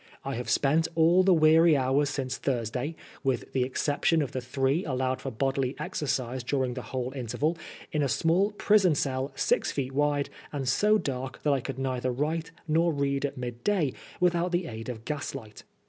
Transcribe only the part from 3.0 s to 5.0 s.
with the exception of the three